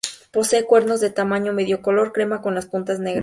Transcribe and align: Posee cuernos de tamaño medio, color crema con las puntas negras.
Posee 0.31 0.65
cuernos 0.65 0.99
de 0.99 1.11
tamaño 1.11 1.53
medio, 1.53 1.83
color 1.83 2.11
crema 2.11 2.41
con 2.41 2.55
las 2.55 2.65
puntas 2.65 2.97
negras. 2.99 3.19